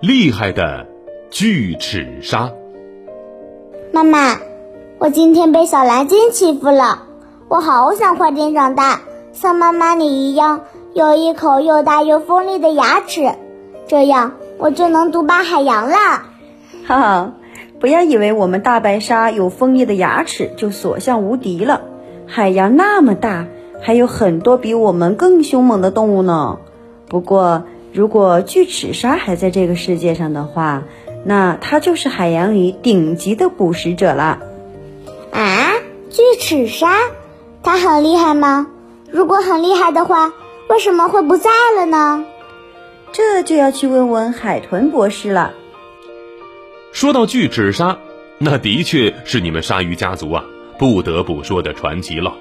[0.00, 0.86] 厉害的
[1.30, 2.50] 巨齿鲨。
[3.92, 4.38] 妈妈，
[4.98, 7.02] 我今天被小蓝鲸欺负了，
[7.48, 9.02] 我好想快点长大，
[9.34, 10.62] 像妈妈你一样，
[10.94, 13.34] 有一口又大又锋利的牙齿，
[13.86, 15.96] 这样我就能独霸海洋了。
[16.86, 17.32] 哈哈，
[17.78, 21.82] 不要以为我们大白鲨有锋利的牙齿就所向无敌了，
[22.26, 23.48] 海洋那么大，
[23.82, 26.56] 还有很多比我们更凶猛的动物呢。
[27.06, 30.84] 不过，如果巨齿鲨还在这个世界上的话，
[31.24, 34.38] 那它就是海洋里顶级的捕食者了。
[35.32, 35.72] 啊，
[36.08, 36.96] 巨齿鲨，
[37.62, 38.68] 它很厉害吗？
[39.10, 40.32] 如果很厉害的话，
[40.68, 42.24] 为什么会不在了呢？
[43.12, 45.52] 这就要去问问海豚博士了。
[46.92, 47.98] 说到巨齿鲨，
[48.38, 50.44] 那的确是你们鲨鱼家族啊
[50.78, 52.34] 不得不说的传奇了。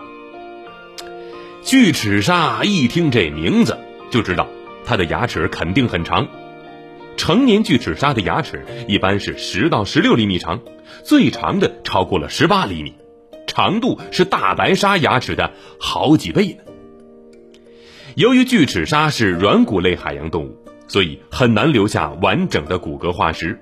[1.64, 3.78] 巨齿鲨一听这名字
[4.12, 4.48] 就知道。
[4.86, 6.28] 它的牙齿肯定很长，
[7.18, 10.62] 成年巨齿鲨的牙齿一般是十到十六厘米长，
[11.04, 12.94] 最长的超过了十八厘米，
[13.46, 16.64] 长度是大白鲨牙齿的好几倍呢。
[18.16, 23.60] 由于巨齿鲨是软骨类海洋动物，所以很难留下完整的骨骼化石。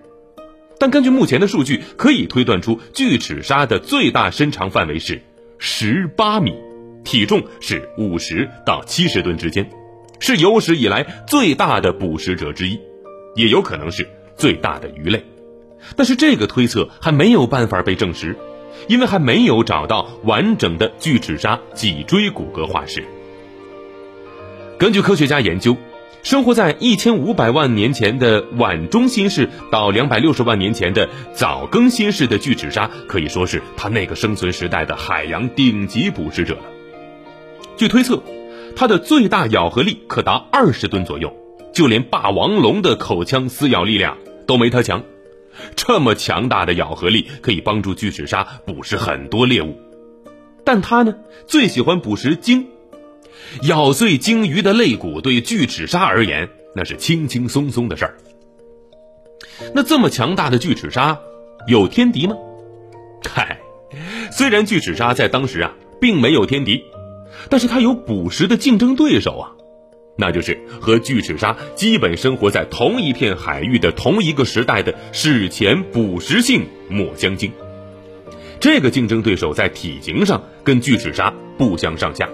[0.79, 5.21] 但根据目前的数据，可以推断出巨齿鲨的最大身长范围是
[5.57, 6.53] 十八米，
[7.03, 9.67] 体重是五十到七十吨之间。
[10.19, 12.79] 是有史以来最大的捕食者之一，
[13.35, 15.23] 也有可能是最大的鱼类，
[15.95, 18.35] 但是这个推测还没有办法被证实，
[18.87, 23.03] 因为还没有找到完整的巨齿鲨脊椎骨骼化石。
[24.77, 25.75] 根据科学家研究，
[26.23, 36.63] 生活在一千五百万年前的晚中新世到两百六十万年前的早更新世的巨齿鲨，可以说是它那个生存时代的海洋顶级捕食者了。
[37.75, 38.21] 据推测。
[38.79, 41.35] 它的最大咬合力可达二十吨左右，
[41.73, 45.03] 就连霸王龙的口腔撕咬力量都没它强。
[45.75, 49.75] 这么强大的咬合力可以帮助巨齿鲨捕食很多猎物，
[50.63, 51.15] 但它呢
[51.47, 52.67] 最喜欢捕食鲸。
[53.63, 58.17] 咬碎鲸鱼的肋骨对巨齿鲨而言那是轻轻松松的事儿。
[59.73, 61.17] 那这么强大的巨齿鲨
[61.67, 62.35] 有天敌吗？
[63.27, 63.59] 嗨，
[64.31, 66.83] 虽然巨齿鲨在当时啊并没有天敌。
[67.49, 69.51] 但是它有捕食的竞争对手啊，
[70.17, 77.51] 那就是和巨齿鲨基本生活在同一片海域的同一个时代的史前捕食性抹香鲸。
[78.59, 82.27] 这个竞争对手在体型上跟巨齿鲨不相上下，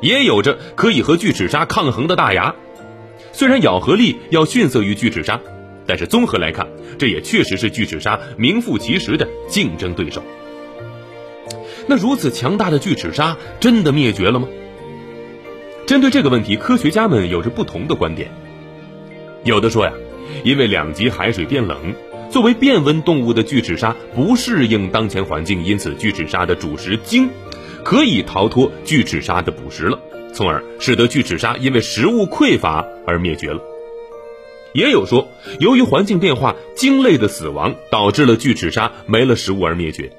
[0.00, 2.54] 也有着可以和巨齿鲨抗衡的大牙。
[3.32, 5.38] 虽然咬合力要逊色于巨齿鲨，
[5.86, 6.66] 但是综合来看，
[6.98, 10.22] 这也确实是巨齿鲨名副其实的竞争对手。
[11.86, 14.48] 那如此强大的巨齿鲨真的灭绝了吗？
[15.86, 18.30] 针对这个问题，科学家们有着不同的观点。
[19.44, 19.92] 有的说呀，
[20.42, 21.94] 因为两极海水变冷，
[22.28, 27.28] 作为变温动物的巨齿鲨不适应当前环境，因此巨齿鲨的主食鲸
[27.84, 29.96] 可以逃脱巨齿鲨的捕食了，
[30.32, 33.60] 从而使得巨齿鲨因为食物匮乏而灭绝了。
[34.74, 35.28] 也有说，
[35.60, 40.10] 由于环境变化，鲸类的死亡导致了巨齿鲨没了食物而灭绝。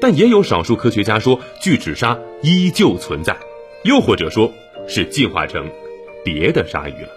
[0.00, 3.36] 但也有少数科学家说，巨齿鲨依旧存在，
[3.84, 4.52] 又或者说
[4.86, 5.68] 是进化成
[6.24, 7.08] 别的鲨鱼了。